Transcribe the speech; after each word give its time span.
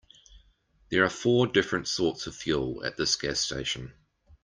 There 0.89 1.03
are 1.05 1.09
four 1.11 1.45
different 1.45 1.87
sorts 1.87 2.25
of 2.25 2.35
fuel 2.35 2.83
at 2.83 2.97
this 2.97 3.15
gas 3.15 3.39
station. 3.39 3.93